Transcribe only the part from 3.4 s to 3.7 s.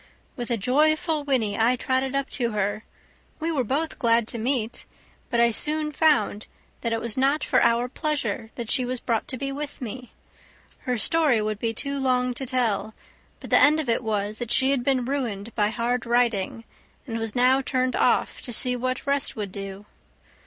were